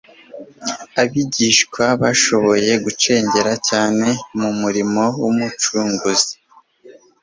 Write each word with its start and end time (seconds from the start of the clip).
Abigishwa 1.01 1.85
bashoboye 2.01 2.71
gucengera 2.85 3.53
cyane 3.69 4.07
mu 4.39 4.49
murimo 4.59 5.03
w'Umucunguzi. 5.21 6.33